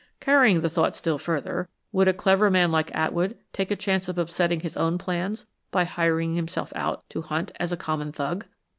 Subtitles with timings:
[0.19, 4.17] Carrying the thought still further, would a clever man like Atwood take a chance of
[4.17, 8.47] upsetting his own plans by hiring himself out to Hunt as a common thug?"